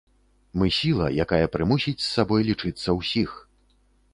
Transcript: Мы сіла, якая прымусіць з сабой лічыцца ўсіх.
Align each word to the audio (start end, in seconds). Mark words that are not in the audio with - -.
Мы 0.61 0.69
сіла, 0.77 1.09
якая 1.25 1.45
прымусіць 1.55 1.99
з 2.03 2.07
сабой 2.15 2.41
лічыцца 2.49 2.99
ўсіх. 3.01 3.29